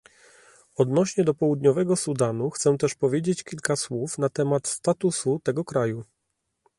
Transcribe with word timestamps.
Odnośnie 0.75 1.23
do 1.23 1.33
Południowego 1.33 1.95
Sudanu, 1.95 2.49
chcę 2.49 2.77
też 2.77 2.95
powiedzieć 2.95 3.43
kilka 3.43 3.75
słów 3.75 4.17
na 4.17 4.29
temat 4.29 4.67
statusu 4.67 5.39
tego 5.43 5.65
kraju 5.65 6.03